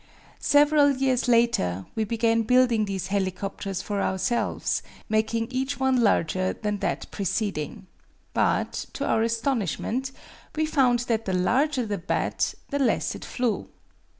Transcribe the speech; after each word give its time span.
Several 0.39 0.89
years 0.89 1.27
later 1.27 1.85
we 1.93 2.05
began 2.05 2.41
building 2.41 2.85
these 2.85 3.09
helicopteres 3.09 3.83
for 3.83 4.01
ourselves, 4.01 4.81
making 5.09 5.49
each 5.51 5.79
one 5.79 6.01
larger 6.01 6.53
than 6.53 6.79
that 6.79 7.05
preceding. 7.11 7.85
But, 8.33 8.87
to 8.93 9.05
our 9.05 9.21
astonishment, 9.21 10.11
we 10.55 10.65
found 10.65 11.01
that 11.01 11.25
the 11.25 11.33
larger 11.33 11.85
the 11.85 11.99
"bat" 11.99 12.55
the 12.71 12.79
less 12.79 13.13
it 13.13 13.23
flew. 13.23 13.67